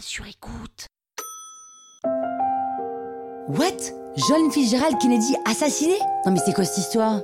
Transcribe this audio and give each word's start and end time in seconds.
sur 0.00 0.26
écoute. 0.26 0.86
What? 3.48 3.92
John 4.28 4.50
Fitzgerald 4.50 4.98
Kennedy 4.98 5.34
assassiné? 5.44 5.94
Non 6.24 6.32
mais 6.32 6.40
c'est 6.44 6.52
quoi 6.52 6.64
cette 6.64 6.78
histoire? 6.78 7.20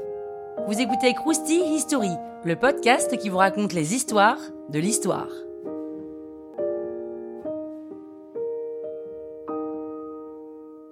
Vous 0.66 0.78
écoutez 0.78 1.14
Krusty 1.14 1.60
History, 1.74 2.10
le 2.44 2.56
podcast 2.56 3.16
qui 3.16 3.28
vous 3.28 3.38
raconte 3.38 3.72
les 3.72 3.94
histoires 3.94 4.38
de 4.68 4.78
l'histoire. 4.78 5.28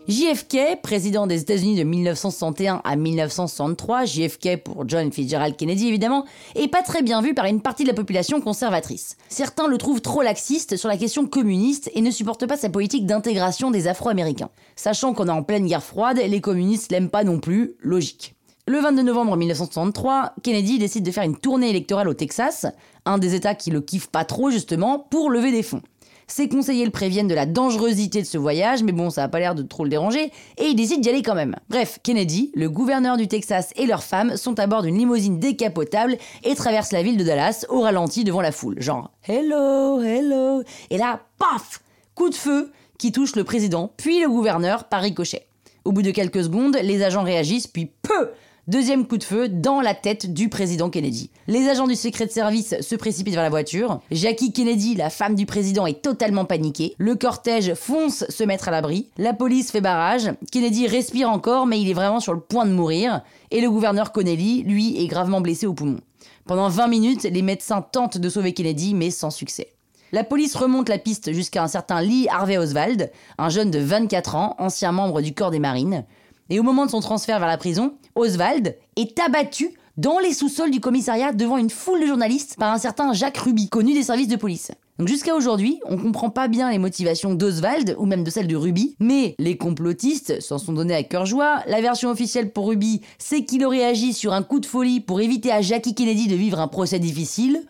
JFK, 0.09 0.81
président 0.83 1.27
des 1.27 1.43
États-Unis 1.43 1.77
de 1.77 1.83
1961 1.83 2.81
à 2.83 2.97
1963, 2.97 4.07
JFK 4.07 4.57
pour 4.65 4.89
John 4.89 5.13
Fitzgerald 5.13 5.55
Kennedy 5.55 5.87
évidemment, 5.87 6.25
est 6.55 6.69
pas 6.69 6.81
très 6.81 7.03
bien 7.03 7.21
vu 7.21 7.35
par 7.35 7.45
une 7.45 7.61
partie 7.61 7.83
de 7.83 7.89
la 7.89 7.95
population 7.95 8.41
conservatrice. 8.41 9.19
Certains 9.29 9.69
le 9.69 9.77
trouvent 9.77 10.01
trop 10.01 10.23
laxiste 10.23 10.79
sur 10.79 10.89
la 10.89 10.97
question 10.97 11.27
communiste 11.27 11.91
et 11.95 12.01
ne 12.01 12.11
supportent 12.11 12.47
pas 12.47 12.57
sa 12.57 12.71
politique 12.71 13.05
d'intégration 13.05 13.71
des 13.71 13.87
Afro-Américains. 13.87 14.49
Sachant 14.77 15.13
qu'on 15.13 15.29
est 15.29 15.31
en 15.31 15.43
pleine 15.43 15.67
guerre 15.67 15.85
froide, 15.85 16.19
les 16.27 16.41
communistes 16.41 16.91
l'aiment 16.91 17.11
pas 17.11 17.23
non 17.23 17.39
plus, 17.39 17.75
logique. 17.81 18.35
Le 18.67 18.81
22 18.81 19.03
novembre 19.03 19.37
1963, 19.37 20.37
Kennedy 20.43 20.79
décide 20.79 21.05
de 21.05 21.11
faire 21.11 21.25
une 21.25 21.37
tournée 21.37 21.69
électorale 21.69 22.09
au 22.09 22.15
Texas, 22.15 22.65
un 23.05 23.19
des 23.19 23.35
États 23.35 23.55
qui 23.55 23.71
le 23.71 23.83
kiffe 23.83 24.07
pas 24.07 24.25
trop 24.25 24.49
justement, 24.51 24.99
pour 24.99 25.29
lever 25.29 25.53
des 25.53 25.63
fonds. 25.63 25.83
Ses 26.31 26.49
conseillers 26.49 26.85
le 26.85 26.91
préviennent 26.91 27.27
de 27.27 27.35
la 27.35 27.47
dangerosité 27.47 28.21
de 28.21 28.27
ce 28.27 28.37
voyage, 28.37 28.83
mais 28.83 28.93
bon, 28.93 29.09
ça 29.09 29.25
a 29.25 29.29
pas 29.29 29.39
l'air 29.39 29.55
de 29.55 29.63
trop 29.63 29.85
le 29.85 29.91
déranger, 29.91 30.31
et 30.59 30.67
il 30.67 30.77
décide 30.77 31.01
d'y 31.01 31.09
aller 31.09 31.23
quand 31.23 31.35
même. 31.35 31.57
Bref, 31.71 31.99
Kennedy, 32.03 32.53
le 32.55 32.69
gouverneur 32.69 33.17
du 33.17 33.27
Texas 33.29 33.73
et 33.77 33.87
leur 33.87 34.05
femme 34.05 34.37
sont 34.37 34.59
à 34.61 34.67
bord 34.67 34.83
d'une 34.83 34.99
limousine 34.99 35.41
décapotable 35.41 36.19
et 36.45 36.55
traversent 36.55 36.93
la 36.93 37.03
ville 37.03 37.17
de 37.17 37.25
Dallas 37.25 37.65
au 37.71 37.81
ralenti 37.81 38.25
devant 38.25 38.43
la 38.43 38.53
foule. 38.53 38.81
Genre, 38.81 39.11
hello, 39.27 40.03
hello. 40.03 40.63
Et 40.91 40.99
là, 40.99 41.21
paf 41.39 41.81
Coup 42.15 42.29
de 42.29 42.35
feu 42.35 42.73
qui 42.99 43.11
touche 43.11 43.35
le 43.35 43.45
président, 43.45 43.93
puis 43.97 44.21
le 44.21 44.29
gouverneur 44.29 44.85
par 44.85 45.01
ricochet. 45.01 45.47
Au 45.85 45.93
bout 45.93 46.03
de 46.03 46.11
quelques 46.11 46.45
secondes, 46.45 46.77
les 46.83 47.03
agents 47.03 47.23
réagissent, 47.23 47.69
puis 47.69 47.87
peu 48.03 48.31
Deuxième 48.69 49.07
coup 49.07 49.17
de 49.17 49.25
feu 49.25 49.49
dans 49.49 49.81
la 49.81 49.95
tête 49.95 50.35
du 50.35 50.51
président 50.51 50.91
Kennedy. 50.91 51.31
Les 51.47 51.71
agents 51.71 51.87
du 51.87 51.95
secret 51.95 52.29
service 52.29 52.79
se 52.83 52.97
précipitent 52.97 53.33
vers 53.33 53.43
la 53.43 53.49
voiture. 53.49 54.03
Jackie 54.11 54.53
Kennedy, 54.53 54.95
la 54.95 55.09
femme 55.09 55.35
du 55.35 55.47
président, 55.47 55.87
est 55.87 56.03
totalement 56.03 56.45
paniquée. 56.45 56.95
Le 56.99 57.15
cortège 57.15 57.73
fonce 57.73 58.27
se 58.29 58.45
mettre 58.45 58.69
à 58.69 58.71
l'abri. 58.71 59.09
La 59.17 59.33
police 59.33 59.71
fait 59.71 59.81
barrage. 59.81 60.31
Kennedy 60.53 60.87
respire 60.87 61.31
encore, 61.31 61.65
mais 61.65 61.81
il 61.81 61.89
est 61.89 61.95
vraiment 61.95 62.21
sur 62.21 62.35
le 62.35 62.41
point 62.41 62.67
de 62.67 62.73
mourir. 62.73 63.23
Et 63.51 63.63
le 63.63 63.71
gouverneur 63.71 64.13
Connelly, 64.13 64.65
lui, 64.65 65.03
est 65.03 65.07
gravement 65.07 65.41
blessé 65.41 65.67
au 65.67 65.73
poumon. 65.73 66.01
Pendant 66.45 66.69
20 66.69 66.89
minutes, 66.89 67.23
les 67.23 67.41
médecins 67.41 67.81
tentent 67.81 68.19
de 68.19 68.29
sauver 68.29 68.53
Kennedy, 68.53 68.93
mais 68.93 69.11
sans 69.11 69.31
succès. 69.31 69.69
La 70.13 70.25
police 70.25 70.55
remonte 70.55 70.91
la 70.91 70.99
piste 70.99 71.33
jusqu'à 71.33 71.63
un 71.63 71.69
certain 71.69 72.03
Lee 72.03 72.29
Harvey 72.31 72.59
Oswald, 72.59 73.11
un 73.39 73.49
jeune 73.49 73.71
de 73.71 73.79
24 73.79 74.35
ans, 74.35 74.57
ancien 74.59 74.93
membre 74.93 75.23
du 75.23 75.33
corps 75.33 75.51
des 75.51 75.59
marines. 75.59 76.05
Et 76.51 76.59
au 76.59 76.63
moment 76.63 76.87
de 76.87 76.91
son 76.91 77.01
transfert 77.01 77.39
vers 77.39 77.49
la 77.49 77.59
prison, 77.59 77.95
Oswald 78.15 78.77
est 78.97 79.19
abattu 79.21 79.71
dans 79.99 80.19
les 80.19 80.33
sous-sols 80.33 80.71
du 80.71 80.81
commissariat 80.81 81.33
devant 81.33 81.59
une 81.59 81.71
foule 81.71 82.01
de 82.01 82.07
journalistes 82.07 82.57
par 82.57 82.73
un 82.73 82.79
certain 82.79 83.13
Jacques 83.13 83.39
Ruby, 83.39 83.69
connu 83.69 83.95
des 83.95 84.05
services 84.05 84.29
de 84.29 84.37
police. 84.37 84.71
Jusqu'à 85.05 85.35
aujourd'hui, 85.35 85.81
on 85.85 85.97
comprend 85.97 86.31
pas 86.31 86.49
bien 86.49 86.71
les 86.71 86.79
motivations 86.79 87.35
d'Oswald 87.35 87.95
ou 87.99 88.07
même 88.07 88.25
de 88.25 88.31
celles 88.31 88.49
de 88.49 88.57
Ruby, 88.57 88.97
mais 88.99 89.35
les 89.39 89.57
complotistes 89.57 90.41
s'en 90.41 90.59
sont 90.59 90.73
donnés 90.73 90.95
à 90.95 91.03
cœur 91.03 91.27
joie. 91.27 91.63
La 91.67 91.81
version 91.81 92.11
officielle 92.11 92.51
pour 92.51 92.69
Ruby, 92.69 93.03
c'est 93.19 93.45
qu'il 93.45 93.65
aurait 93.65 93.85
agi 93.85 94.13
sur 94.13 94.33
un 94.33 94.43
coup 94.43 94.59
de 94.59 94.67
folie 94.67 95.01
pour 95.01 95.21
éviter 95.21 95.53
à 95.53 95.61
Jackie 95.61 95.95
Kennedy 95.95 96.29
de 96.29 96.35
vivre 96.35 96.59
un 96.59 96.69
procès 96.69 96.99
difficile. 96.99 97.65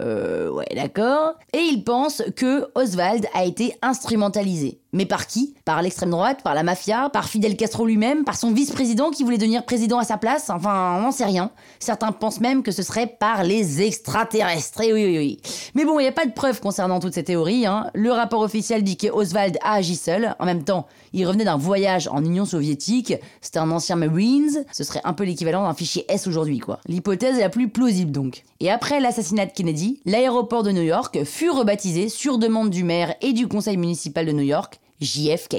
Euh, 0.00 0.50
ouais, 0.50 0.66
d'accord. 0.74 1.34
Et 1.52 1.60
il 1.60 1.84
pense 1.84 2.22
que 2.36 2.66
Oswald 2.74 3.26
a 3.34 3.44
été 3.44 3.76
instrumentalisé. 3.82 4.80
Mais 4.92 5.06
par 5.06 5.26
qui? 5.26 5.54
Par 5.64 5.82
l'extrême 5.82 6.10
droite, 6.10 6.42
par 6.44 6.54
la 6.54 6.62
mafia, 6.62 7.10
par 7.10 7.28
Fidel 7.28 7.56
Castro 7.56 7.84
lui-même, 7.84 8.22
par 8.22 8.36
son 8.36 8.52
vice-président 8.52 9.10
qui 9.10 9.24
voulait 9.24 9.38
devenir 9.38 9.64
président 9.64 9.98
à 9.98 10.04
sa 10.04 10.18
place? 10.18 10.50
Enfin, 10.50 10.96
on 10.98 11.02
n'en 11.02 11.10
sait 11.10 11.24
rien. 11.24 11.50
Certains 11.80 12.12
pensent 12.12 12.40
même 12.40 12.62
que 12.62 12.70
ce 12.70 12.84
serait 12.84 13.08
par 13.08 13.42
les 13.42 13.82
extraterrestres. 13.82 14.82
Et 14.82 14.92
oui, 14.92 15.04
oui, 15.04 15.18
oui. 15.18 15.40
Mais 15.74 15.84
bon, 15.84 15.98
il 15.98 16.02
n'y 16.02 16.08
a 16.08 16.12
pas 16.12 16.26
de 16.26 16.32
preuves 16.32 16.60
concernant 16.60 17.00
toutes 17.00 17.14
ces 17.14 17.24
théories. 17.24 17.66
Hein. 17.66 17.90
Le 17.94 18.12
rapport 18.12 18.40
officiel 18.40 18.84
dit 18.84 18.96
que 18.96 19.08
Oswald 19.08 19.58
a 19.62 19.74
agi 19.74 19.96
seul. 19.96 20.36
En 20.38 20.44
même 20.44 20.62
temps, 20.62 20.86
il 21.12 21.26
revenait 21.26 21.44
d'un 21.44 21.56
voyage 21.56 22.06
en 22.06 22.24
Union 22.24 22.44
soviétique. 22.44 23.14
C'était 23.40 23.58
un 23.58 23.72
ancien 23.72 23.96
Marines. 23.96 24.64
Ce 24.72 24.84
serait 24.84 25.02
un 25.02 25.12
peu 25.12 25.24
l'équivalent 25.24 25.64
d'un 25.64 25.74
fichier 25.74 26.04
S 26.08 26.28
aujourd'hui, 26.28 26.60
quoi. 26.60 26.78
L'hypothèse 26.86 27.38
est 27.38 27.42
la 27.42 27.48
plus 27.48 27.68
plausible 27.68 28.12
donc. 28.12 28.44
Et 28.60 28.70
après 28.70 29.00
l'assassinat 29.00 29.46
de 29.46 29.52
Kennedy, 29.52 29.83
l'aéroport 30.04 30.62
de 30.62 30.72
New 30.72 30.82
York 30.82 31.24
fut 31.24 31.50
rebaptisé 31.50 32.08
sur 32.08 32.38
demande 32.38 32.70
du 32.70 32.84
maire 32.84 33.14
et 33.20 33.32
du 33.32 33.48
conseil 33.48 33.76
municipal 33.76 34.26
de 34.26 34.32
New 34.32 34.42
York 34.42 34.80
JFK. 35.00 35.56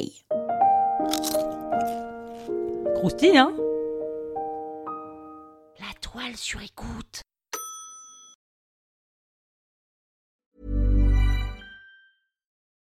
Croustille, 2.96 3.38
hein? 3.38 3.54
La 5.80 5.94
toile 6.02 6.36
sur 6.36 6.62
écoute. 6.62 7.22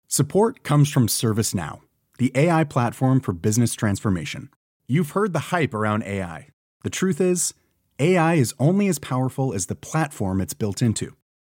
Support 0.07 0.63
comes 0.63 0.89
from 0.89 1.07
ServiceNow, 1.07 1.79
the 2.19 2.31
AI 2.35 2.65
platform 2.65 3.21
for 3.21 3.31
business 3.31 3.73
transformation. 3.73 4.49
You've 4.87 5.11
heard 5.11 5.31
the 5.31 5.53
hype 5.55 5.73
around 5.73 6.03
AI. 6.03 6.49
The 6.83 6.89
truth 6.89 7.21
is, 7.21 7.53
AI 7.97 8.33
is 8.33 8.53
only 8.59 8.89
as 8.89 8.99
powerful 8.99 9.53
as 9.53 9.67
the 9.67 9.75
platform 9.75 10.41
it's 10.41 10.53
built 10.53 10.81
into. 10.81 11.15